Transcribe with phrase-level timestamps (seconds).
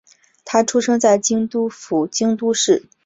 [0.45, 2.87] 她出生在京都府京都市。